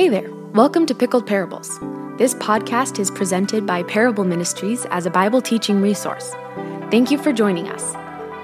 [0.00, 1.78] Hey there, welcome to Pickled Parables.
[2.16, 6.30] This podcast is presented by Parable Ministries as a Bible teaching resource.
[6.90, 7.94] Thank you for joining us.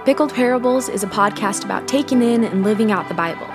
[0.04, 3.46] Pickled Parables is a podcast about taking in and living out the Bible.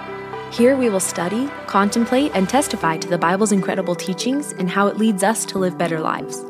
[0.52, 4.97] Here we will study, contemplate, and testify to the Bible's incredible teachings and how it
[4.97, 6.43] leads us to live better lives.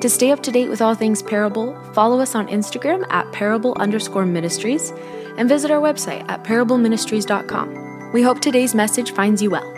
[0.00, 3.74] To stay up to date with all things Parable, follow us on Instagram at parable
[3.80, 4.92] underscore ministries
[5.38, 8.12] and visit our website at parableministries.com.
[8.12, 9.73] We hope today's message finds you well.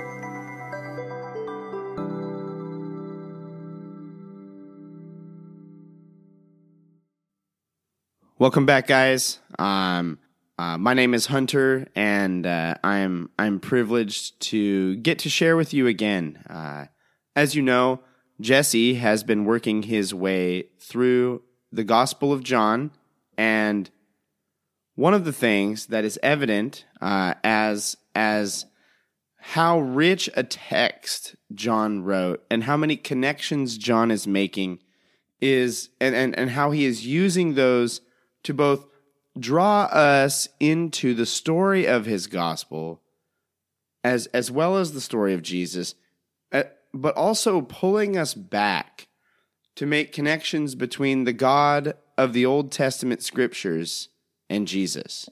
[8.38, 9.38] Welcome back, guys.
[9.58, 10.18] Um,
[10.58, 15.72] uh, my name is Hunter, and uh, I'm I'm privileged to get to share with
[15.72, 16.44] you again.
[16.46, 16.84] Uh,
[17.34, 18.00] as you know,
[18.38, 22.90] Jesse has been working his way through the Gospel of John,
[23.38, 23.88] and
[24.96, 28.66] one of the things that is evident uh, as as
[29.38, 34.80] how rich a text John wrote and how many connections John is making
[35.40, 38.02] is and, and, and how he is using those
[38.46, 38.86] to both
[39.38, 43.02] draw us into the story of his gospel
[44.02, 45.94] as as well as the story of Jesus
[46.52, 46.62] uh,
[46.94, 49.08] but also pulling us back
[49.74, 54.08] to make connections between the God of the Old Testament scriptures
[54.48, 55.28] and Jesus.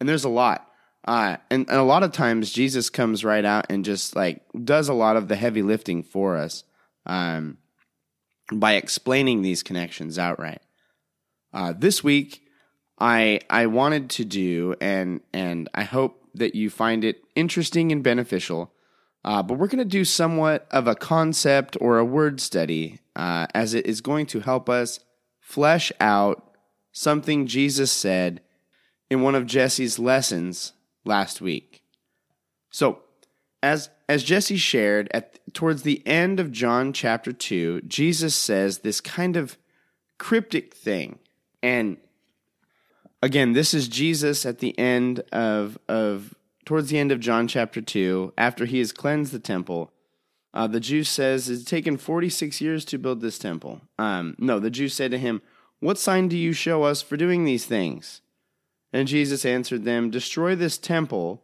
[0.00, 0.70] And there's a lot.
[1.06, 4.88] Uh, and, and a lot of times Jesus comes right out and just like does
[4.88, 6.64] a lot of the heavy lifting for us
[7.04, 7.58] um,
[8.50, 10.62] by explaining these connections outright.
[11.52, 12.43] Uh, this week,
[13.04, 18.02] I I wanted to do and and I hope that you find it interesting and
[18.02, 18.72] beneficial.
[19.22, 23.46] Uh, but we're going to do somewhat of a concept or a word study uh,
[23.54, 25.00] as it is going to help us
[25.40, 26.56] flesh out
[26.92, 28.40] something Jesus said
[29.10, 30.72] in one of Jesse's lessons
[31.04, 31.82] last week.
[32.70, 33.00] So,
[33.62, 39.02] as as Jesse shared at towards the end of John chapter 2, Jesus says this
[39.02, 39.58] kind of
[40.18, 41.18] cryptic thing.
[41.62, 41.96] And
[43.24, 47.80] again, this is Jesus at the end of of towards the end of John chapter
[47.80, 49.90] 2, after he has cleansed the temple.
[50.52, 53.80] Uh, the Jew says, It's taken 46 years to build this temple.
[53.98, 55.42] Um, no, the Jew said to him,
[55.80, 58.20] What sign do you show us for doing these things?
[58.92, 61.42] And Jesus answered them, Destroy this temple,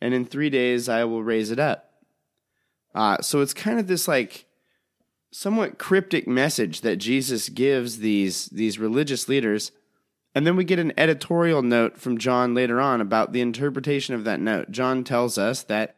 [0.00, 1.90] and in three days I will raise it up.
[2.94, 4.46] Uh, so it's kind of this like
[5.32, 9.72] somewhat cryptic message that Jesus gives these these religious leaders.
[10.34, 14.24] And then we get an editorial note from John later on about the interpretation of
[14.24, 14.70] that note.
[14.70, 15.96] John tells us that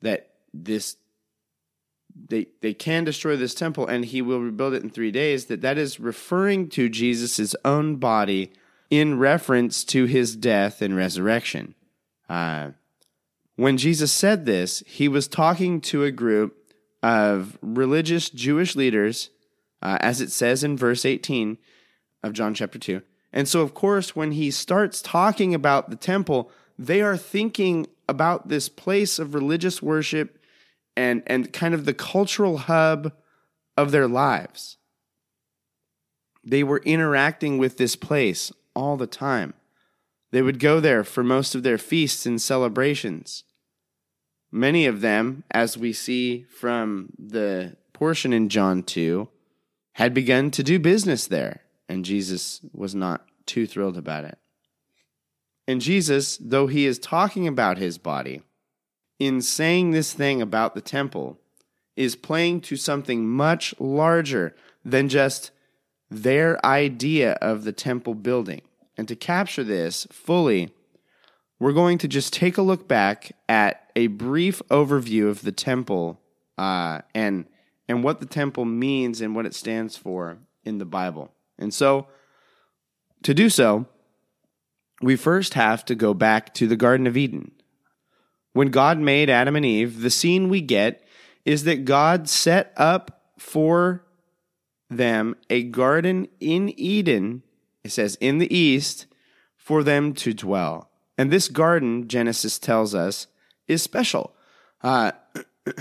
[0.00, 0.96] that this
[2.28, 5.62] they they can destroy this temple and he will rebuild it in 3 days that
[5.62, 8.52] that is referring to Jesus' own body
[8.90, 11.74] in reference to his death and resurrection.
[12.28, 12.70] Uh,
[13.56, 19.30] when Jesus said this, he was talking to a group of religious Jewish leaders,
[19.80, 21.58] uh, as it says in verse 18
[22.22, 23.02] of John chapter 2.
[23.32, 28.48] And so, of course, when he starts talking about the temple, they are thinking about
[28.48, 30.38] this place of religious worship
[30.96, 33.12] and, and kind of the cultural hub
[33.76, 34.76] of their lives.
[36.44, 39.54] They were interacting with this place all the time.
[40.30, 43.44] They would go there for most of their feasts and celebrations.
[44.50, 49.28] Many of them, as we see from the portion in John 2,
[49.94, 54.38] had begun to do business there and Jesus was not too thrilled about it.
[55.68, 58.40] And Jesus, though he is talking about his body,
[59.18, 61.38] in saying this thing about the temple,
[61.94, 65.50] is playing to something much larger than just
[66.10, 68.62] their idea of the temple building.
[68.96, 70.72] And to capture this fully,
[71.60, 76.18] we're going to just take a look back at a brief overview of the temple
[76.56, 77.44] uh, and
[77.86, 81.30] and what the temple means and what it stands for in the Bible.
[81.62, 82.08] And so,
[83.22, 83.86] to do so,
[85.00, 87.52] we first have to go back to the Garden of Eden.
[88.52, 91.02] When God made Adam and Eve, the scene we get
[91.44, 94.04] is that God set up for
[94.90, 97.42] them a garden in Eden,
[97.82, 99.06] it says in the east,
[99.56, 100.90] for them to dwell.
[101.16, 103.26] And this garden, Genesis tells us,
[103.66, 104.34] is special.
[104.82, 105.12] Uh,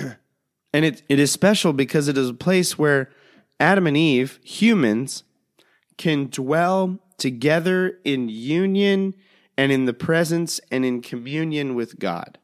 [0.74, 3.12] and it, it is special because it is a place where
[3.60, 5.24] Adam and Eve, humans,
[6.02, 9.14] can dwell together in union
[9.56, 12.40] and in the presence and in communion with God.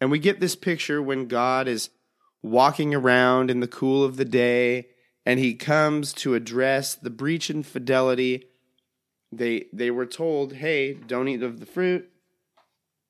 [0.00, 1.90] And we get this picture when God is
[2.42, 4.86] walking around in the cool of the day
[5.26, 8.46] and he comes to address the breach in fidelity.
[9.30, 12.08] They they were told, "Hey, don't eat of the fruit."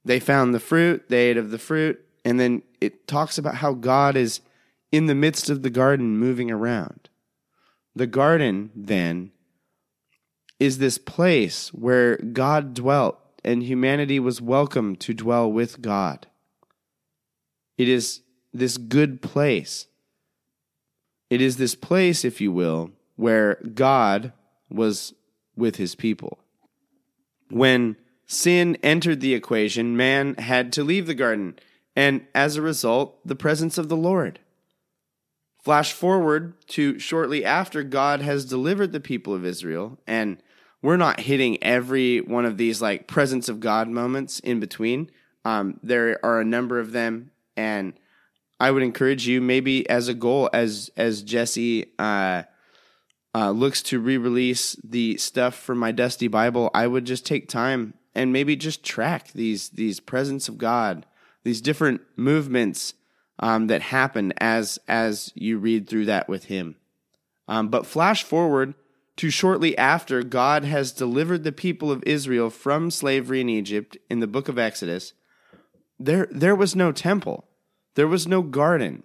[0.04, 3.74] They found the fruit, they ate of the fruit, and then it talks about how
[3.74, 4.40] God is
[4.90, 7.08] in the midst of the garden moving around.
[7.94, 9.30] The garden, then,
[10.60, 16.26] is this place where God dwelt and humanity was welcome to dwell with God.
[17.78, 18.20] It is
[18.52, 19.86] this good place.
[21.30, 24.34] It is this place, if you will, where God
[24.68, 25.14] was
[25.56, 26.38] with his people.
[27.48, 27.96] When
[28.26, 31.58] sin entered the equation, man had to leave the garden,
[31.96, 34.40] and as a result, the presence of the Lord.
[35.62, 40.42] Flash forward to shortly after God has delivered the people of Israel, and
[40.82, 45.10] we're not hitting every one of these like presence of God moments in between.
[45.44, 47.94] Um, there are a number of them, and
[48.58, 52.44] I would encourage you maybe as a goal as as Jesse uh,
[53.34, 56.70] uh, looks to re-release the stuff from my dusty Bible.
[56.74, 61.06] I would just take time and maybe just track these these presence of God,
[61.44, 62.94] these different movements
[63.38, 66.76] um, that happen as as you read through that with Him.
[67.48, 68.74] Um, but flash forward
[69.20, 74.20] to shortly after God has delivered the people of Israel from slavery in Egypt in
[74.20, 75.12] the book of Exodus,
[75.98, 77.44] there, there was no temple,
[77.96, 79.02] there was no garden.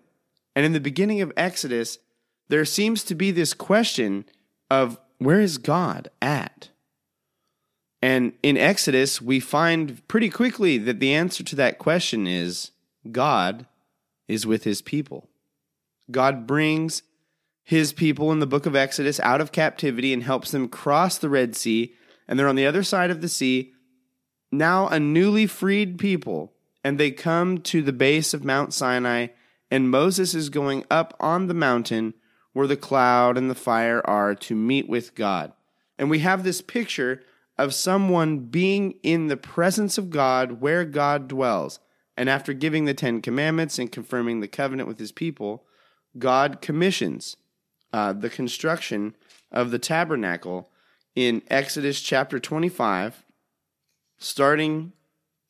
[0.56, 2.00] And in the beginning of Exodus,
[2.48, 4.24] there seems to be this question
[4.72, 6.70] of where is God at?
[8.02, 12.72] And in Exodus, we find pretty quickly that the answer to that question is
[13.12, 13.66] God
[14.30, 15.28] is with his people.
[16.10, 17.04] God brings
[17.66, 21.30] his people in the book of Exodus out of captivity and helps them cross the
[21.30, 21.94] Red Sea.
[22.28, 23.74] And they're on the other side of the sea,
[24.52, 26.54] now a newly freed people.
[26.84, 29.28] And they come to the base of Mount Sinai,
[29.72, 32.14] and Moses is going up on the mountain
[32.54, 35.52] where the cloud and the fire are to meet with God.
[35.98, 37.24] And we have this picture
[37.58, 41.80] of someone being in the presence of God where God dwells.
[42.16, 45.66] And after giving the Ten Commandments and confirming the covenant with his people,
[46.20, 47.36] God commissions
[47.96, 49.16] uh, the construction
[49.54, 50.70] of the tabernacle
[51.16, 53.24] in Exodus chapter 25,
[54.18, 54.92] starting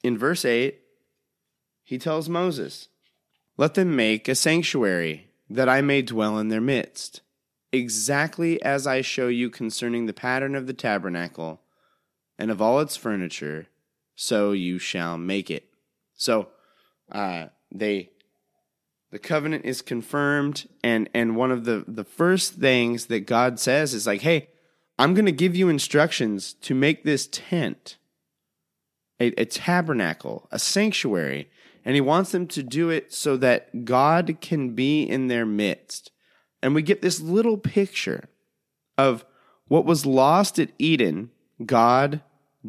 [0.03, 0.79] in verse 8.
[1.83, 2.89] He tells Moses,
[3.57, 7.21] Let them make a sanctuary, that I may dwell in their midst,
[7.71, 11.61] exactly as I show you concerning the pattern of the tabernacle
[12.37, 13.69] and of all its furniture,
[14.15, 15.67] so you shall make it.
[16.13, 16.49] So
[17.11, 18.11] uh, they
[19.15, 23.93] the covenant is confirmed and and one of the the first things that God says
[23.93, 24.49] is like hey
[24.99, 27.95] I'm going to give you instructions to make this tent
[29.21, 31.49] a, a tabernacle a sanctuary
[31.85, 36.11] and he wants them to do it so that God can be in their midst.
[36.61, 38.25] And we get this little picture
[38.97, 39.23] of
[39.69, 41.31] what was lost at Eden
[41.65, 42.19] God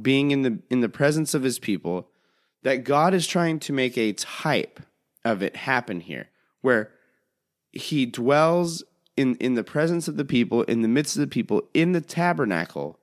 [0.00, 2.08] being in the in the presence of his people
[2.62, 4.78] that God is trying to make a type
[5.24, 6.28] of it happen here
[6.66, 6.90] where
[7.70, 8.82] he dwells
[9.16, 12.00] in, in the presence of the people, in the midst of the people, in the
[12.00, 12.98] tabernacle.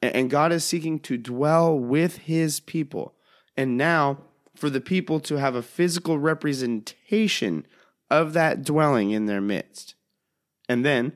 [0.00, 3.14] And God is seeking to dwell with his people.
[3.56, 4.18] And now,
[4.54, 7.66] for the people to have a physical representation
[8.08, 9.96] of that dwelling in their midst.
[10.68, 11.12] And then,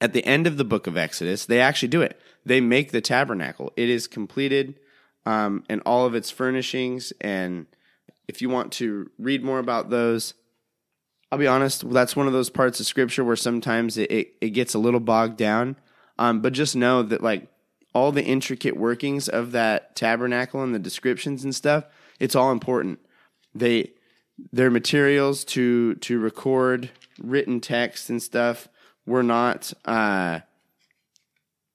[0.00, 2.18] at the end of the book of Exodus, they actually do it.
[2.46, 3.74] They make the tabernacle.
[3.76, 4.80] It is completed
[5.26, 7.12] um, and all of its furnishings.
[7.20, 7.66] And
[8.26, 10.32] if you want to read more about those,
[11.30, 14.50] I'll be honest, that's one of those parts of scripture where sometimes it, it, it
[14.50, 15.76] gets a little bogged down.
[16.18, 17.48] Um, but just know that like
[17.94, 21.84] all the intricate workings of that tabernacle and the descriptions and stuff,
[22.20, 23.00] it's all important.
[23.54, 23.92] They
[24.52, 28.68] their materials to to record written text and stuff
[29.06, 30.40] were not uh,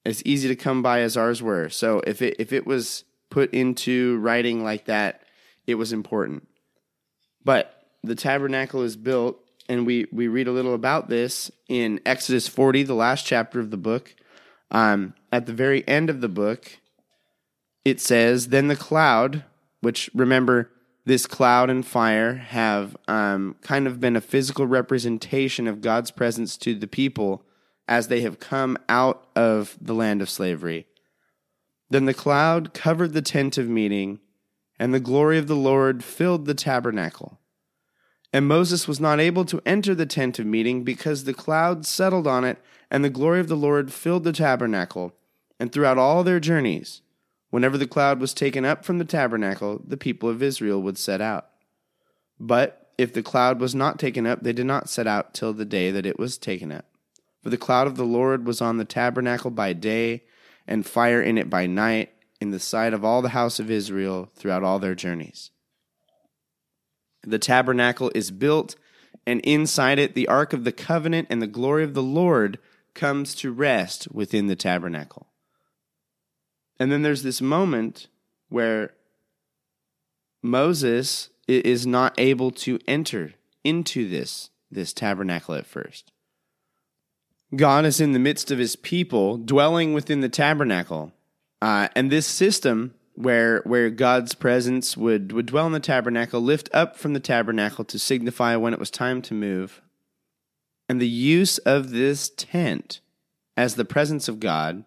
[0.05, 1.69] as easy to come by as ours were.
[1.69, 5.23] So if it if it was put into writing like that,
[5.65, 6.47] it was important.
[7.43, 9.39] But the tabernacle is built,
[9.69, 13.71] and we, we read a little about this in Exodus 40, the last chapter of
[13.71, 14.15] the book.
[14.71, 16.79] Um, at the very end of the book,
[17.85, 19.43] it says, Then the cloud,
[19.81, 20.71] which remember,
[21.05, 26.57] this cloud and fire have um, kind of been a physical representation of God's presence
[26.57, 27.43] to the people
[27.87, 30.85] as they have come out of the land of slavery.
[31.89, 34.19] Then the cloud covered the tent of meeting,
[34.79, 37.40] and the glory of the Lord filled the tabernacle.
[38.33, 42.27] And Moses was not able to enter the tent of meeting because the cloud settled
[42.27, 42.57] on it,
[42.89, 45.13] and the glory of the Lord filled the tabernacle.
[45.59, 47.01] And throughout all their journeys,
[47.49, 51.21] whenever the cloud was taken up from the tabernacle, the people of Israel would set
[51.21, 51.49] out.
[52.39, 55.65] But if the cloud was not taken up, they did not set out till the
[55.65, 56.85] day that it was taken up.
[57.43, 60.23] For the cloud of the Lord was on the tabernacle by day,
[60.67, 64.31] and fire in it by night, in the sight of all the house of Israel
[64.35, 65.50] throughout all their journeys.
[67.23, 68.75] The tabernacle is built,
[69.25, 72.57] and inside it, the Ark of the Covenant and the glory of the Lord
[72.93, 75.27] comes to rest within the tabernacle.
[76.79, 78.07] And then there's this moment
[78.49, 78.93] where
[80.41, 86.11] Moses is not able to enter into this, this tabernacle at first.
[87.55, 91.11] God is in the midst of his people, dwelling within the tabernacle.
[91.61, 96.69] Uh, and this system where where God's presence would, would dwell in the tabernacle, lift
[96.73, 99.81] up from the tabernacle to signify when it was time to move.
[100.89, 102.99] And the use of this tent
[103.55, 104.85] as the presence of God,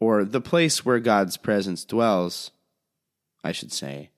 [0.00, 2.50] or the place where God's presence dwells,
[3.42, 4.10] I should say,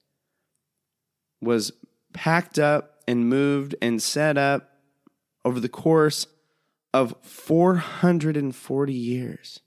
[1.41, 1.73] was
[2.13, 4.73] packed up and moved and set up
[5.45, 6.27] over the course
[6.93, 9.61] of 440 years.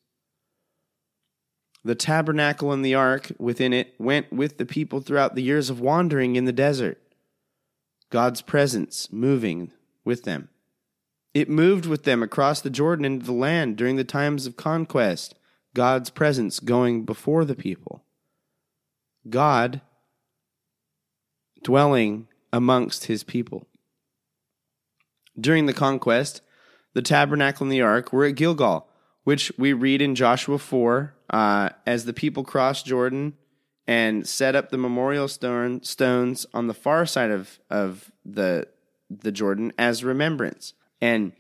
[1.84, 5.80] The tabernacle and the ark within it went with the people throughout the years of
[5.80, 7.02] wandering in the desert,
[8.10, 9.72] God's presence moving
[10.06, 10.50] with them.
[11.34, 15.34] It moved with them across the Jordan into the land during the times of conquest,
[15.74, 18.04] God's presence going before the people.
[19.30, 19.82] God
[21.64, 23.68] dwelling amongst his people.
[25.40, 26.42] During the conquest,
[26.94, 28.88] the tabernacle and the ark were at Gilgal,
[29.24, 33.34] which we read in Joshua 4 uh, as the people crossed Jordan
[33.88, 38.68] and set up the memorial stone, stones on the far side of, of the,
[39.10, 40.74] the Jordan as remembrance.
[41.00, 41.34] And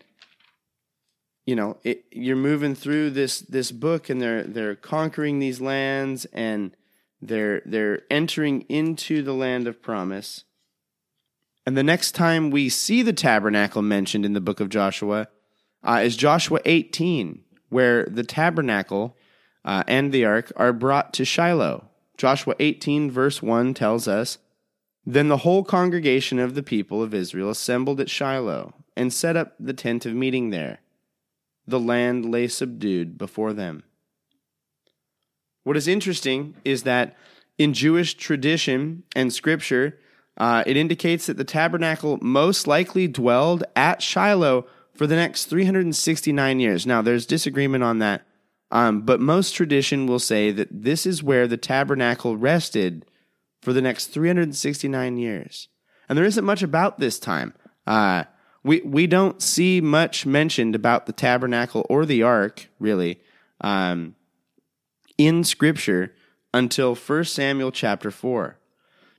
[1.45, 6.25] you know, it, you're moving through this this book, and they're they're conquering these lands,
[6.25, 6.75] and
[7.21, 10.43] they're they're entering into the land of promise.
[11.65, 15.27] And the next time we see the tabernacle mentioned in the book of Joshua
[15.83, 19.17] uh, is Joshua 18, where the tabernacle
[19.65, 21.87] uh, and the ark are brought to Shiloh.
[22.17, 24.37] Joshua 18, verse 1 tells us
[25.05, 29.55] Then the whole congregation of the people of Israel assembled at Shiloh and set up
[29.59, 30.79] the tent of meeting there.
[31.65, 33.83] The land lay subdued before them.
[35.63, 37.15] What is interesting is that
[37.57, 39.99] in Jewish tradition and scripture,
[40.37, 46.59] uh, it indicates that the tabernacle most likely dwelled at Shiloh for the next 369
[46.59, 46.85] years.
[46.85, 48.23] Now, there's disagreement on that,
[48.71, 53.05] um, but most tradition will say that this is where the tabernacle rested
[53.61, 55.67] for the next 369 years.
[56.09, 57.53] And there isn't much about this time.
[57.87, 58.25] Uh,
[58.63, 63.19] we we don't see much mentioned about the tabernacle or the ark really
[63.61, 64.15] um,
[65.17, 66.13] in Scripture
[66.53, 68.59] until 1 Samuel chapter four,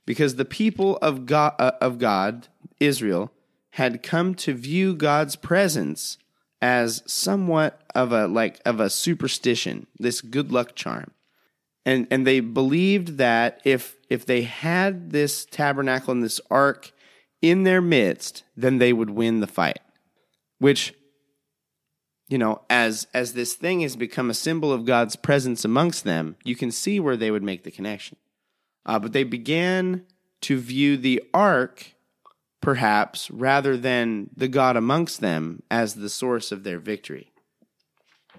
[0.05, 2.47] because the people of God, uh, of God
[2.79, 3.31] Israel
[3.73, 6.19] had come to view God's presence
[6.61, 11.09] as somewhat of a like of a superstition, this good luck charm.
[11.83, 16.91] And and they believed that if if they had this tabernacle and this ark
[17.41, 19.79] in their midst, then they would win the fight.
[20.59, 20.93] Which
[22.29, 26.35] you know, as as this thing has become a symbol of God's presence amongst them,
[26.43, 28.17] you can see where they would make the connection.
[28.85, 30.05] Uh, but they began
[30.41, 31.93] to view the ark
[32.63, 37.33] perhaps, rather than the God amongst them as the source of their victory.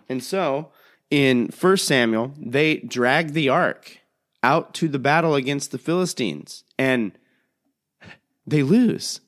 [0.08, 0.72] And so,
[1.10, 3.98] in 1 Samuel, they drag the ark
[4.42, 7.12] out to the battle against the Philistines, and
[8.46, 9.20] they lose.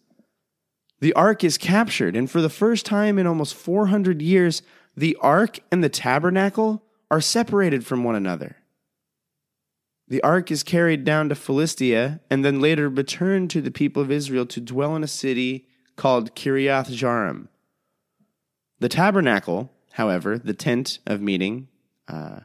[1.00, 4.62] The ark is captured, and for the first time in almost 400 years,
[4.96, 8.55] the ark and the tabernacle are separated from one another.
[10.08, 14.10] The ark is carried down to Philistia and then later returned to the people of
[14.10, 17.48] Israel to dwell in a city called Kiriath Jearim.
[18.78, 21.68] The tabernacle, however, the tent of meeting,
[22.06, 22.40] uh,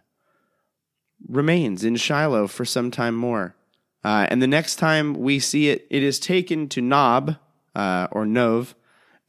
[1.28, 3.56] remains in Shiloh for some time more.
[4.04, 7.38] Uh, and the next time we see it, it is taken to Nob,
[7.76, 8.74] uh, or Nov,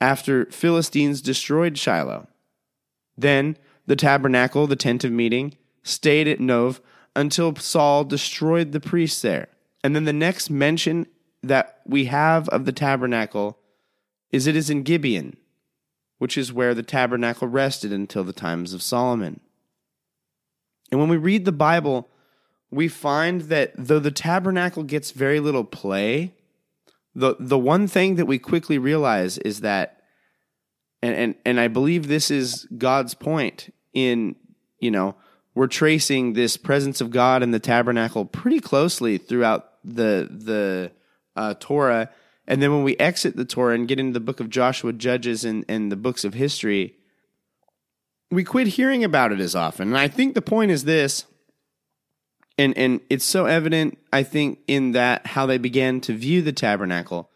[0.01, 2.29] after Philistines destroyed Shiloh.
[3.17, 6.81] Then the tabernacle, the tent of meeting, stayed at Nov
[7.15, 9.49] until Saul destroyed the priests there.
[9.85, 11.07] And then the next mention
[11.43, 13.59] that we have of the tabernacle
[14.31, 15.37] is it is in Gibeon,
[16.19, 19.41] which is where the tabernacle rested until the times of Solomon.
[20.91, 22.09] And when we read the Bible,
[22.71, 26.35] we find that though the tabernacle gets very little play,
[27.15, 30.03] the the one thing that we quickly realize is that
[31.03, 34.37] and and, and I believe this is God's point in,
[34.79, 35.17] you know,
[35.55, 40.93] we're tracing this presence of God in the tabernacle pretty closely throughout the the
[41.37, 42.11] uh, Torah.
[42.47, 45.45] And then when we exit the Torah and get into the book of Joshua, Judges,
[45.45, 46.97] and, and the books of history,
[48.31, 49.89] we quit hearing about it as often.
[49.89, 51.25] And I think the point is this,
[52.59, 56.53] and, and it's so evident, I think, in that how they began to view the
[56.53, 57.31] tabernacle.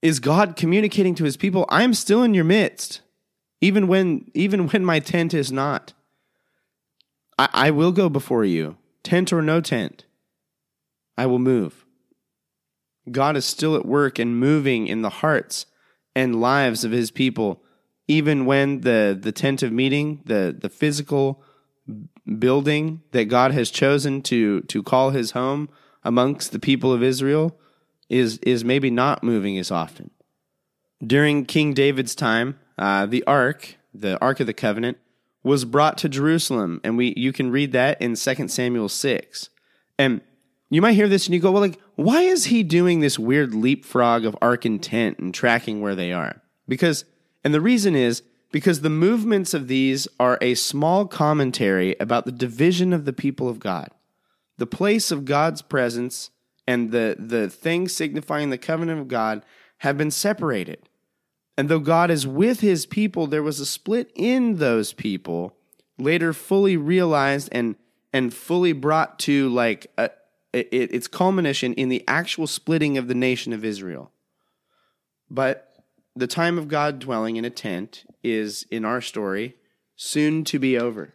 [0.00, 3.00] Is God communicating to his people, I'm still in your midst,
[3.60, 5.92] even when even when my tent is not.
[7.38, 10.04] I, I will go before you, tent or no tent.
[11.16, 11.84] I will move.
[13.10, 15.66] God is still at work and moving in the hearts
[16.14, 17.62] and lives of his people,
[18.08, 21.42] even when the, the tent of meeting, the, the physical
[22.38, 25.68] building that God has chosen to, to call his home
[26.02, 27.58] amongst the people of Israel
[28.08, 30.10] is, is maybe not moving as often.
[31.04, 34.98] During King David's time, uh, the ark, the Ark of the Covenant,
[35.46, 39.48] was brought to Jerusalem, and we you can read that in 2 Samuel 6.
[39.96, 40.20] And
[40.70, 43.54] you might hear this and you go, well, like, why is he doing this weird
[43.54, 46.42] leapfrog of ark intent and tracking where they are?
[46.66, 47.04] Because,
[47.44, 52.32] and the reason is because the movements of these are a small commentary about the
[52.32, 53.90] division of the people of God.
[54.58, 56.30] The place of God's presence
[56.66, 59.44] and the, the thing signifying the covenant of God
[59.78, 60.88] have been separated.
[61.56, 65.56] And though God is with his people, there was a split in those people,
[65.98, 67.76] later fully realized and
[68.12, 70.10] and fully brought to like a,
[70.52, 74.10] it, its culmination in the actual splitting of the nation of Israel.
[75.30, 75.84] But
[76.14, 79.56] the time of God dwelling in a tent is, in our story,
[79.96, 81.12] soon to be over.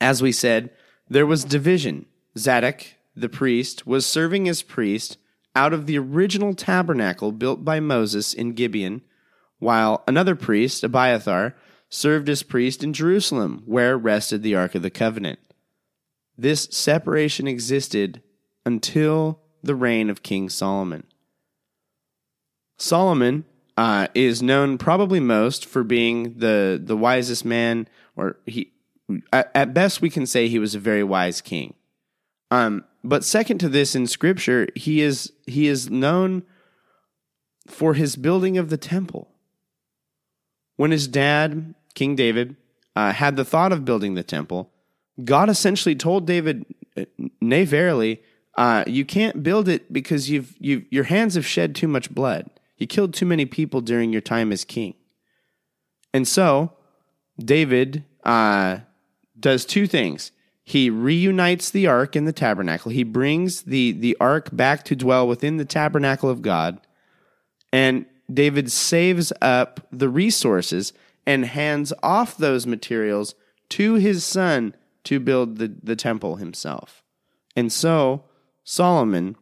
[0.00, 0.70] As we said,
[1.08, 2.06] there was division.
[2.36, 2.82] Zadok,
[3.14, 5.16] the priest, was serving as priest
[5.54, 9.00] out of the original tabernacle built by Moses in Gibeon,
[9.58, 11.54] while another priest, Abiathar,
[11.88, 15.38] served as priest in Jerusalem, where rested the Ark of the Covenant.
[16.36, 18.22] This separation existed
[18.64, 21.04] until the reign of King Solomon.
[22.78, 23.44] Solomon
[23.76, 28.72] uh, is known probably most for being the the wisest man, or he
[29.32, 31.74] at, best we can say he was a very wise king.
[32.50, 36.44] Um, but second to this in Scripture, he is he is known
[37.66, 39.30] for his building of the temple.
[40.76, 42.56] When his dad, King David,
[42.94, 44.70] uh, had the thought of building the temple,
[45.24, 46.64] God essentially told David,
[47.40, 48.20] "Nay, verily,
[48.56, 52.50] uh, you can't build it because you've you've, your hands have shed too much blood.
[52.78, 54.94] You killed too many people during your time as king.
[56.12, 56.72] And so
[57.38, 58.78] David uh,
[59.38, 60.32] does two things.
[60.64, 62.90] He reunites the ark in the tabernacle.
[62.90, 66.80] He brings the the ark back to dwell within the tabernacle of God,
[67.72, 70.92] and David saves up the resources
[71.26, 73.34] and hands off those materials
[73.70, 77.02] to his son to build the, the temple himself.
[77.54, 78.24] And so
[78.64, 79.36] Solomon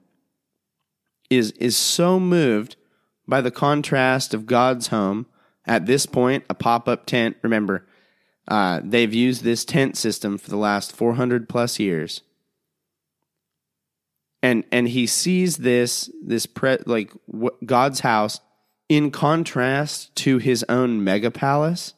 [1.31, 2.77] is, is so moved
[3.27, 5.27] by the contrast of God's home.
[5.67, 7.37] At this point, a pop up tent.
[7.43, 7.87] Remember,
[8.47, 12.21] uh, they've used this tent system for the last 400 plus years.
[14.43, 17.11] And, and he sees this this pre, like
[17.65, 18.41] God's house
[18.89, 21.95] in contrast to his own mega palace.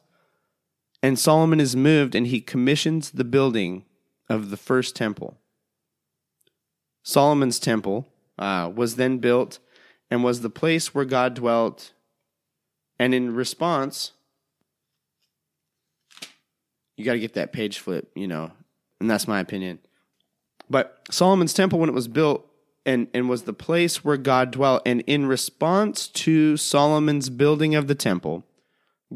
[1.03, 3.85] And Solomon is moved and he commissions the building
[4.29, 5.37] of the first temple.
[7.03, 9.59] Solomon's temple uh, was then built
[10.09, 11.93] and was the place where God dwelt.
[12.99, 14.11] And in response,
[16.95, 18.51] you got to get that page flip, you know,
[18.99, 19.79] and that's my opinion.
[20.69, 22.46] But Solomon's temple, when it was built,
[22.87, 24.81] and, and was the place where God dwelt.
[24.85, 28.45] And in response to Solomon's building of the temple,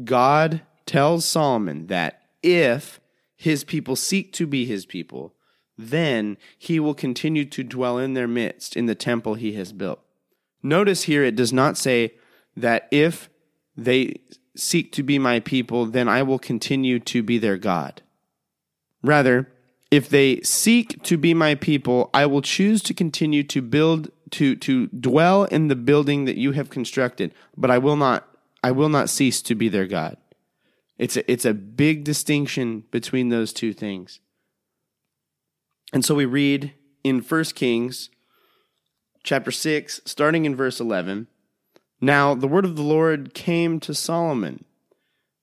[0.04, 3.00] God tells Solomon that if
[3.34, 5.34] his people seek to be his people,
[5.78, 10.00] then he will continue to dwell in their midst in the temple he has built.
[10.62, 12.14] Notice here it does not say
[12.56, 13.28] that if
[13.76, 14.20] they
[14.54, 18.02] seek to be my people, then I will continue to be their God.
[19.02, 19.51] Rather,
[19.92, 24.56] if they seek to be my people, I will choose to continue to build to
[24.56, 28.26] to dwell in the building that you have constructed, but I will not
[28.64, 30.16] I will not cease to be their God.
[30.96, 34.20] It's a, it's a big distinction between those two things.
[35.92, 36.72] And so we read
[37.04, 38.08] in 1 Kings
[39.24, 41.26] chapter 6, starting in verse 11.
[42.00, 44.64] Now the word of the Lord came to Solomon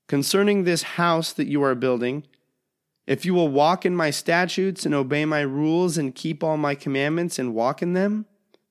[0.07, 2.25] concerning this house that you are building.
[3.09, 6.75] If you will walk in my statutes and obey my rules and keep all my
[6.75, 8.27] commandments and walk in them,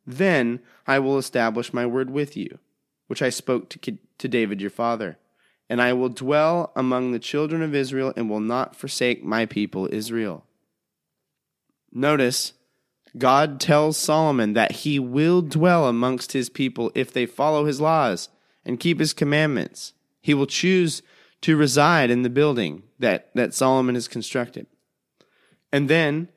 [0.07, 2.61] then I will establish my word with you,
[3.09, 5.19] which I spoke to, to David your father.
[5.69, 9.89] And I will dwell among the children of Israel and will not forsake my people
[9.91, 10.45] Israel.
[11.93, 12.53] Notice,
[13.19, 18.29] God tells Solomon that he will dwell amongst his people if they follow his laws
[18.65, 19.95] and keep his commandments.
[20.21, 21.03] He will choose
[21.43, 24.67] to reside in the building that, that Solomon has constructed.
[25.73, 26.29] And then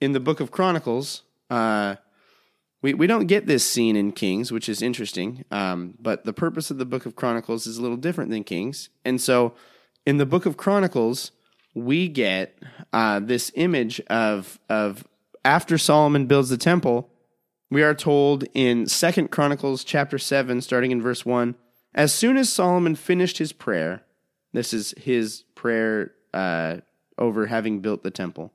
[0.00, 1.96] in the book of Chronicles, uh,
[2.80, 6.70] We, we don't get this scene in Kings, which is interesting, um, but the purpose
[6.70, 8.88] of the book of Chronicles is a little different than Kings.
[9.04, 9.54] And so
[10.06, 11.32] in the book of Chronicles,
[11.74, 12.56] we get
[12.92, 15.04] uh, this image of, of
[15.44, 17.10] after Solomon builds the temple,
[17.68, 21.56] we are told in Second Chronicles chapter 7, starting in verse 1,
[21.94, 24.02] as soon as Solomon finished his prayer,
[24.52, 26.78] this is his prayer uh,
[27.16, 28.52] over having built the temple,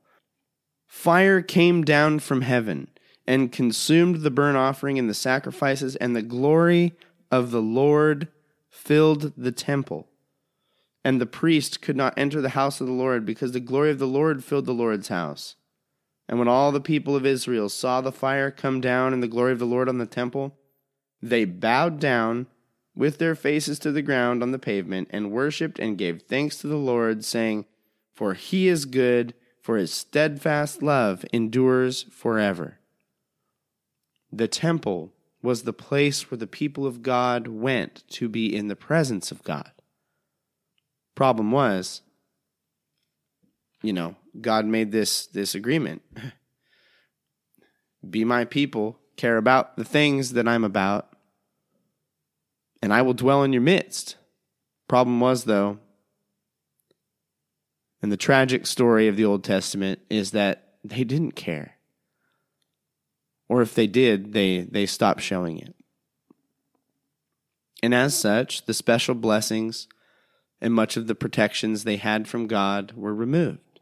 [0.86, 2.88] fire came down from heaven
[3.26, 6.92] and consumed the burnt offering and the sacrifices, and the glory
[7.30, 8.28] of the Lord
[8.68, 10.08] filled the temple.
[11.04, 13.98] And the priest could not enter the house of the Lord because the glory of
[13.98, 15.56] the Lord filled the Lord's house.
[16.28, 19.52] And when all the people of Israel saw the fire come down and the glory
[19.52, 20.56] of the Lord on the temple,
[21.20, 22.46] they bowed down
[22.96, 26.66] with their faces to the ground on the pavement and worshipped and gave thanks to
[26.66, 27.66] the Lord, saying,
[28.14, 32.78] For he is good, for his steadfast love endures forever.
[34.32, 38.76] The temple was the place where the people of God went to be in the
[38.76, 39.70] presence of God.
[41.14, 42.00] Problem was,
[43.82, 46.02] you know, God made this this agreement.
[48.10, 51.13] be my people, care about the things that I'm about,
[52.84, 54.16] and I will dwell in your midst.
[54.88, 55.78] Problem was though,
[58.02, 61.74] and the tragic story of the Old Testament is that they didn't care
[63.48, 65.74] or if they did, they, they stopped showing it.
[67.82, 69.86] And as such, the special blessings
[70.60, 73.80] and much of the protections they had from God were removed.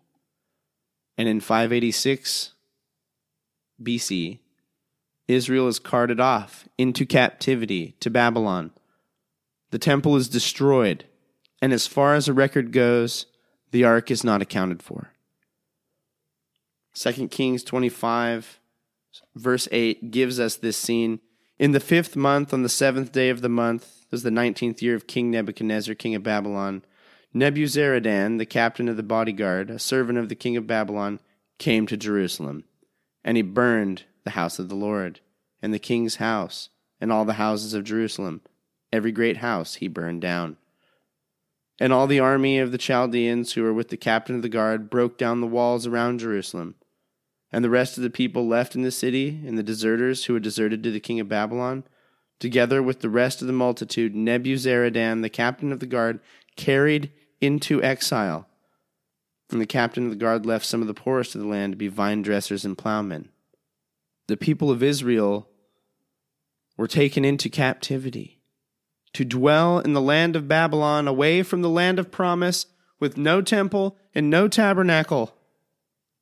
[1.16, 2.52] And in 586
[3.82, 4.40] BC,
[5.28, 8.72] Israel is carted off into captivity to Babylon.
[9.72, 11.06] The temple is destroyed,
[11.62, 13.24] and as far as a record goes,
[13.70, 15.12] the ark is not accounted for.
[16.94, 18.60] 2 Kings 25
[19.34, 21.20] verse 8 gives us this scene.
[21.58, 24.94] In the fifth month, on the seventh day of the month, was the nineteenth year
[24.94, 26.84] of King Nebuchadnezzar, king of Babylon.
[27.34, 31.18] Nebuzaradan, the captain of the bodyguard, a servant of the king of Babylon,
[31.58, 32.64] came to Jerusalem,
[33.24, 35.20] and he burned the house of the Lord,
[35.62, 36.68] and the king's house,
[37.00, 38.42] and all the houses of Jerusalem.
[38.92, 40.56] Every great house he burned down.
[41.80, 44.90] And all the army of the Chaldeans who were with the captain of the guard
[44.90, 46.76] broke down the walls around Jerusalem
[47.52, 50.42] and the rest of the people left in the city, and the deserters who had
[50.42, 51.84] deserted to the king of Babylon,
[52.40, 56.18] together with the rest of the multitude, Nebuzaradan, the captain of the guard,
[56.56, 58.48] carried into exile.
[59.50, 61.76] And the captain of the guard left some of the poorest of the land to
[61.76, 63.28] be vine dressers and plowmen.
[64.28, 65.46] The people of Israel
[66.78, 68.40] were taken into captivity
[69.14, 72.66] to dwell in the land of Babylon, away from the land of promise,
[72.98, 75.36] with no temple and no tabernacle.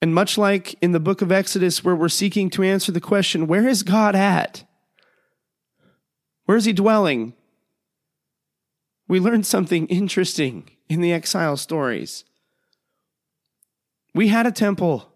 [0.02, 3.46] And much like in the book of Exodus, where we're seeking to answer the question,
[3.46, 4.64] where is God at?
[6.46, 7.34] Where is he dwelling?
[9.06, 12.24] We learned something interesting in the exile stories.
[14.14, 15.12] We had a temple.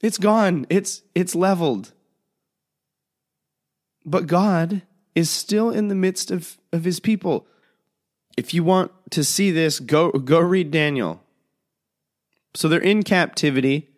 [0.00, 0.66] It's gone.
[0.68, 1.92] It's it's leveled.
[4.04, 4.82] But God
[5.14, 7.46] is still in the midst of, of his people.
[8.36, 11.22] If you want to see this, go go read Daniel.
[12.54, 13.88] So they're in captivity.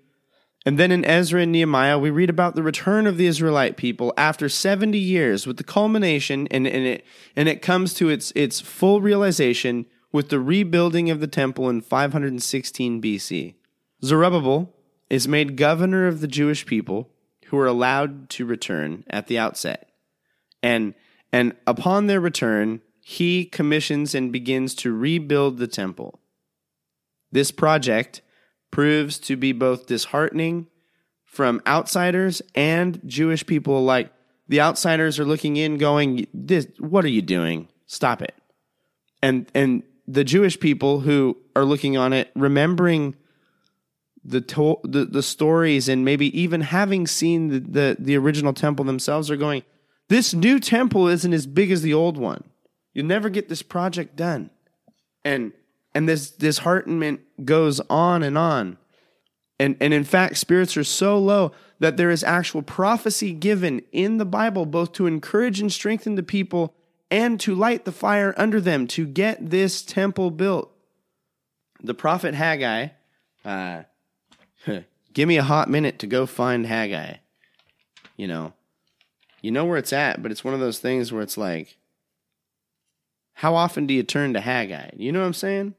[0.66, 4.14] And then in Ezra and Nehemiah, we read about the return of the Israelite people
[4.16, 7.04] after 70 years with the culmination, and, and, it,
[7.36, 11.82] and it comes to its, its full realization with the rebuilding of the temple in
[11.82, 13.54] 516 BC.
[14.02, 14.72] Zerubbabel
[15.10, 17.10] is made governor of the Jewish people
[17.46, 19.90] who are allowed to return at the outset.
[20.62, 20.94] And,
[21.34, 26.20] and upon their return, he commissions and begins to rebuild the temple.
[27.32, 28.22] This project
[28.70, 30.68] proves to be both disheartening
[31.24, 34.12] from outsiders and Jewish people alike.
[34.46, 37.66] The outsiders are looking in, going, "This, what are you doing?
[37.86, 38.36] Stop it!"
[39.20, 43.16] And and the Jewish people who are looking on it, remembering
[44.22, 48.84] the to- the, the stories, and maybe even having seen the, the the original temple
[48.84, 49.64] themselves, are going,
[50.08, 52.44] "This new temple isn't as big as the old one.
[52.92, 54.50] You'll never get this project done."
[55.24, 55.52] And
[55.94, 58.78] and this disheartenment goes on and on.
[59.58, 64.18] And, and in fact, spirits are so low that there is actual prophecy given in
[64.18, 66.74] the Bible, both to encourage and strengthen the people
[67.10, 70.72] and to light the fire under them to get this temple built.
[71.82, 72.88] The prophet Haggai,
[73.44, 73.82] uh,
[75.12, 77.16] give me a hot minute to go find Haggai.
[78.16, 78.52] You know,
[79.44, 81.76] you know where it's at, but it's one of those things where it's like,
[83.34, 84.92] how often do you turn to Haggai?
[84.96, 85.74] You know what I'm saying?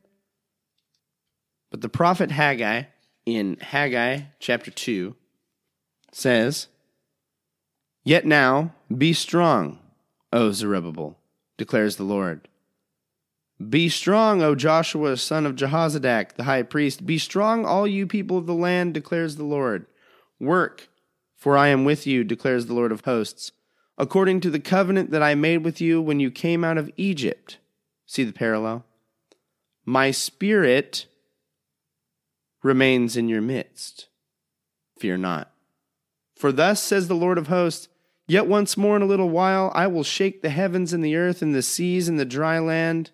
[1.71, 2.83] But the prophet Haggai
[3.25, 5.15] in Haggai chapter 2
[6.11, 6.67] says,
[8.03, 9.79] Yet now be strong,
[10.31, 11.17] O Zerubbabel,
[11.57, 12.47] declares the Lord.
[13.67, 17.07] Be strong, O Joshua, son of Jehozadak, the high priest.
[17.07, 19.87] Be strong, all you people of the land, declares the Lord.
[20.39, 20.87] Work,
[21.45, 23.51] for I am with you, declares the Lord of hosts,
[23.99, 27.59] according to the covenant that I made with you when you came out of Egypt.
[28.07, 28.83] See the parallel?
[29.85, 31.05] My spirit
[32.63, 34.07] remains in your midst.
[34.97, 35.51] Fear not.
[36.35, 37.89] For thus says the Lord of hosts,
[38.27, 41.43] Yet once more in a little while I will shake the heavens and the earth
[41.43, 43.11] and the seas and the dry land,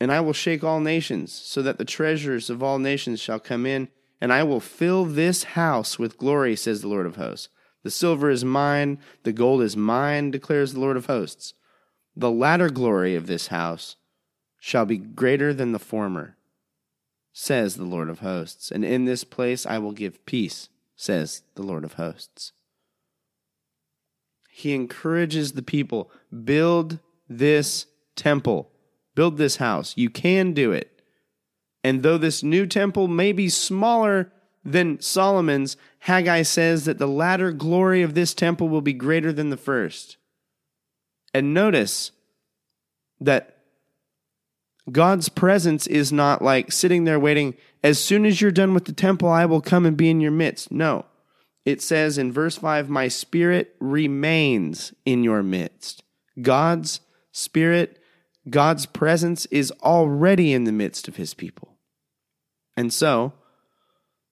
[0.00, 3.66] and I will shake all nations, so that the treasures of all nations shall come
[3.66, 3.86] in,
[4.20, 7.48] and I will fill this house with glory, says the Lord of hosts.
[7.82, 11.54] The silver is mine, the gold is mine, declares the Lord of hosts.
[12.16, 13.96] The latter glory of this house
[14.58, 16.36] shall be greater than the former,
[17.32, 18.70] says the Lord of hosts.
[18.70, 22.52] And in this place I will give peace, says the Lord of hosts.
[24.50, 26.10] He encourages the people
[26.44, 26.98] build
[27.28, 28.70] this temple,
[29.14, 29.92] build this house.
[29.96, 30.95] You can do it.
[31.86, 34.32] And though this new temple may be smaller
[34.64, 39.50] than Solomon's, Haggai says that the latter glory of this temple will be greater than
[39.50, 40.16] the first.
[41.32, 42.10] And notice
[43.20, 43.58] that
[44.90, 48.92] God's presence is not like sitting there waiting, as soon as you're done with the
[48.92, 50.72] temple, I will come and be in your midst.
[50.72, 51.06] No.
[51.64, 56.02] It says in verse 5, My spirit remains in your midst.
[56.42, 56.98] God's
[57.30, 58.02] spirit,
[58.50, 61.74] God's presence is already in the midst of his people.
[62.76, 63.32] And so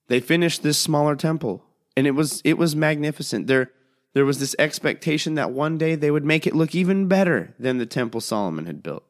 [0.09, 1.64] they finished this smaller temple,
[1.96, 3.46] and it was it was magnificent.
[3.46, 3.70] There
[4.12, 7.78] there was this expectation that one day they would make it look even better than
[7.78, 9.04] the temple Solomon had built.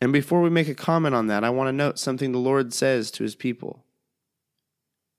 [0.00, 2.72] And before we make a comment on that, I want to note something the Lord
[2.72, 3.84] says to his people.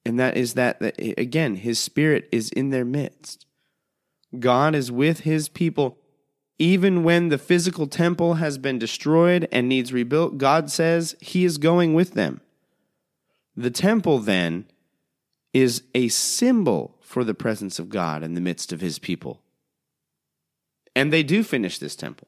[0.06, 3.46] And that is that, that, again, his spirit is in their midst.
[4.38, 5.98] God is with his people.
[6.60, 11.58] Even when the physical temple has been destroyed and needs rebuilt, God says he is
[11.58, 12.42] going with them.
[13.56, 14.66] The temple, then,
[15.54, 19.42] is a symbol for the presence of God in the midst of his people.
[20.96, 22.28] And they do finish this temple.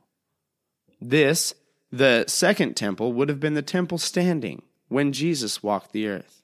[0.99, 1.53] This
[1.91, 6.41] the second temple would have been the temple standing when Jesus walked the earth.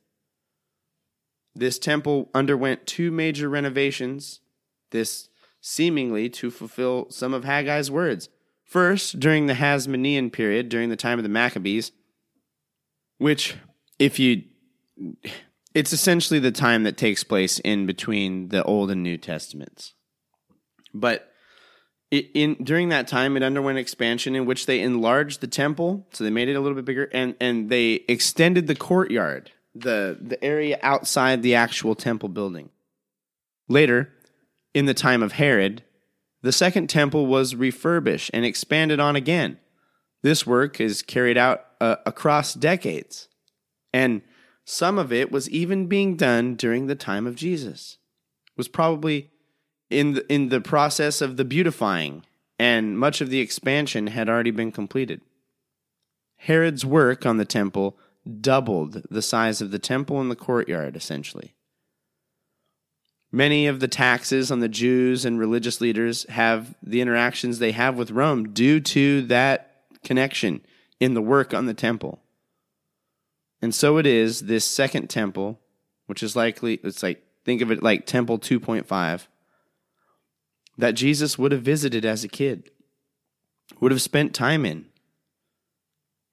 [1.56, 4.42] This temple underwent two major renovations,
[4.92, 5.30] this
[5.68, 8.30] seemingly to fulfill some of Haggai's words.
[8.64, 11.92] First, during the Hasmonean period, during the time of the Maccabees,
[13.18, 13.56] which,
[14.00, 14.44] if you.
[15.74, 19.94] It's essentially the time that takes place in between the Old and New Testaments.
[20.92, 21.32] But
[22.10, 26.32] in during that time, it underwent expansion in which they enlarged the temple, so they
[26.32, 30.80] made it a little bit bigger, and and they extended the courtyard, the the area
[30.82, 32.70] outside the actual temple building.
[33.68, 34.14] Later,
[34.78, 35.82] in the time of Herod,
[36.44, 39.58] the second temple was refurbished and expanded on again.
[40.22, 43.28] This work is carried out uh, across decades,
[43.92, 44.22] and
[44.66, 47.98] some of it was even being done during the time of Jesus.
[48.52, 49.32] It was probably
[49.90, 52.24] in the, in the process of the beautifying,
[52.60, 55.22] and much of the expansion had already been completed.
[56.36, 57.98] Herod's work on the temple
[58.42, 61.56] doubled the size of the temple and the courtyard, essentially.
[63.32, 67.98] Many of the taxes on the Jews and religious leaders have the interactions they have
[67.98, 70.62] with Rome due to that connection
[71.00, 72.22] in the work on the temple.
[73.62, 75.60] And so it is this second temple,
[76.06, 79.28] which is likely, it's like, think of it like Temple 2.5
[80.78, 82.70] that Jesus would have visited as a kid,
[83.80, 84.86] would have spent time in,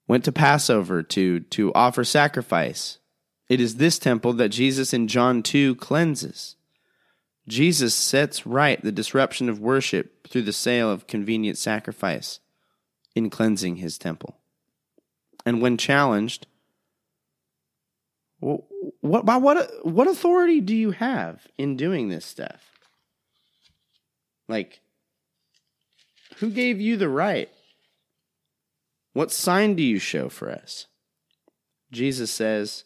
[0.06, 2.98] went to Passover to, to offer sacrifice.
[3.48, 6.56] It is this temple that Jesus in John 2 cleanses.
[7.46, 12.40] Jesus sets right the disruption of worship through the sale of convenient sacrifice
[13.14, 14.36] in cleansing his temple.
[15.44, 16.46] And when challenged,
[18.40, 22.70] what, by what, what authority do you have in doing this stuff?
[24.48, 24.80] Like,
[26.36, 27.50] who gave you the right?
[29.12, 30.86] What sign do you show for us?
[31.92, 32.84] Jesus says,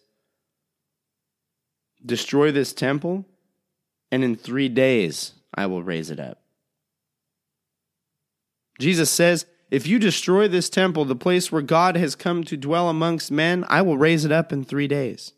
[2.05, 3.25] Destroy this temple,
[4.11, 6.41] and in three days I will raise it up.
[8.79, 12.89] Jesus says, If you destroy this temple, the place where God has come to dwell
[12.89, 15.33] amongst men, I will raise it up in three days.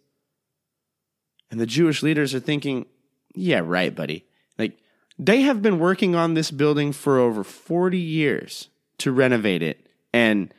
[1.51, 2.87] And the Jewish leaders are thinking,
[3.35, 4.27] Yeah, right, buddy.
[4.59, 4.79] Like,
[5.19, 9.87] they have been working on this building for over 40 years to renovate it.
[10.13, 10.53] And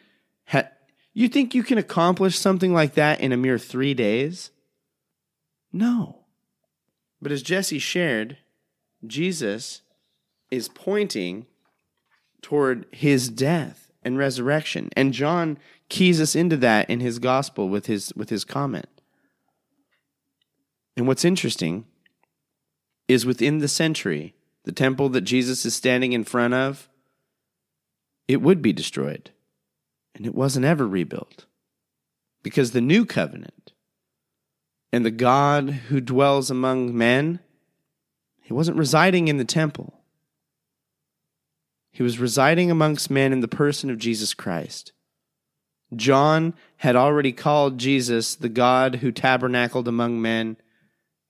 [0.46, 0.70] ha-
[1.14, 4.52] you think you can accomplish something like that in a mere three days?
[5.72, 6.21] No.
[7.22, 8.38] But as Jesse shared,
[9.06, 9.82] Jesus
[10.50, 11.46] is pointing
[12.42, 14.90] toward his death and resurrection.
[14.96, 18.88] And John keys us into that in his gospel with his with his comment.
[20.98, 21.86] And what's interesting
[23.08, 26.90] is within the century, the temple that Jesus is standing in front of,
[28.28, 29.32] it would be destroyed.
[30.16, 31.46] And it wasn't ever rebuilt.
[32.44, 33.71] Because the new covenant
[34.92, 37.40] and the God who dwells among men,
[38.42, 40.02] he wasn't residing in the temple.
[41.92, 44.92] He was residing amongst men in the person of Jesus Christ.
[45.96, 50.58] John had already called Jesus the God who tabernacled among men.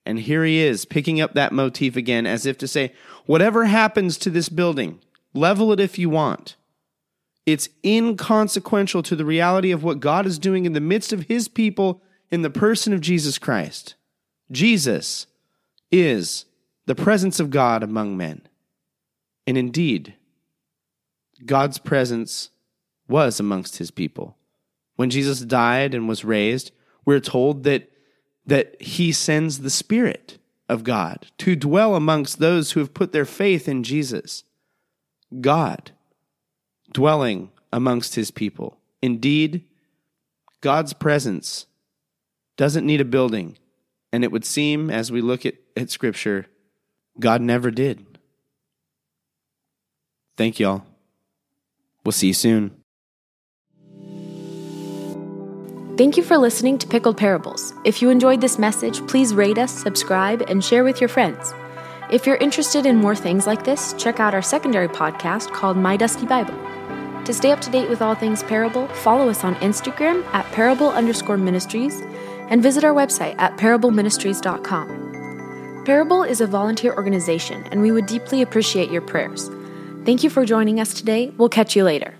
[0.06, 2.92] And here he is, picking up that motif again, as if to say,
[3.26, 5.00] whatever happens to this building,
[5.34, 6.56] level it if you want.
[7.44, 11.48] It's inconsequential to the reality of what God is doing in the midst of his
[11.48, 13.94] people in the person of Jesus Christ.
[14.50, 15.26] Jesus
[15.92, 16.46] is
[16.86, 18.40] the presence of God among men.
[19.46, 20.14] And indeed,
[21.44, 22.48] God's presence
[23.06, 24.36] was amongst his people.
[24.96, 26.72] When Jesus died and was raised,
[27.04, 27.90] we're told that,
[28.46, 33.24] that he sends the Spirit of God to dwell amongst those who have put their
[33.26, 34.44] faith in Jesus.
[35.40, 35.90] God
[36.92, 38.78] dwelling amongst his people.
[39.02, 39.64] Indeed,
[40.60, 41.66] God's presence
[42.62, 43.58] doesn't need a building.
[44.12, 46.46] And it would seem, as we look at, at Scripture,
[47.18, 48.06] God never did.
[50.36, 50.84] Thank y'all.
[52.04, 52.70] We'll see you soon.
[55.98, 57.74] Thank you for listening to Pickled Parables.
[57.84, 61.52] If you enjoyed this message, please rate us, subscribe, and share with your friends.
[62.12, 65.96] If you're interested in more things like this, check out our secondary podcast called My
[65.96, 66.54] Dusty Bible.
[67.24, 70.90] To stay up to date with all things Parable, follow us on Instagram at parable
[70.90, 72.02] underscore ministries
[72.48, 75.82] and visit our website at parableministries.com.
[75.84, 79.50] Parable is a volunteer organization, and we would deeply appreciate your prayers.
[80.04, 81.32] Thank you for joining us today.
[81.36, 82.14] We'll catch you later.